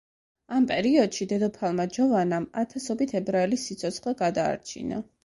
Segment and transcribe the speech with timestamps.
[0.59, 5.05] ამ პერიოდში დედოფალმა ჯოვანამ ათასობით ებრაელის სიცოცხლე გადაარჩინა.